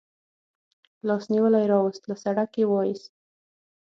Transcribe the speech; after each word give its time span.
لاس 1.07 1.23
نیولی 1.33 1.65
راوست، 1.71 2.01
له 2.09 2.15
سړک 2.23 2.51
یې 2.59 2.65
و 2.69 2.73
ایست. 2.87 3.11